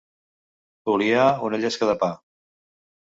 Oliar 0.93 1.25
una 1.49 1.59
llesca 1.65 1.91
de 1.91 1.97
pa. 2.05 2.09